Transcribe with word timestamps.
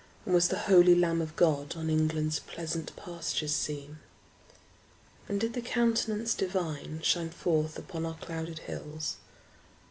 And 0.25 0.33
was 0.33 0.47
the 0.47 0.57
holy 0.65 0.95
Lamb 0.95 1.21
of 1.21 1.35
God 1.35 1.75
On 1.75 1.87
England's 1.87 2.39
pleasant 2.39 2.91
pastures 2.95 3.53
seen? 3.53 3.99
And 5.29 5.39
did 5.39 5.53
the 5.53 5.61
Countenance 5.61 6.33
Divine 6.33 7.01
Shine 7.03 7.29
forth 7.29 7.77
upon 7.77 8.07
our 8.07 8.15
clouded 8.17 8.57
hills? 8.65 9.17